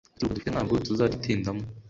[0.09, 1.63] Ikiruhuko dufite ntabwo tuzagitindamo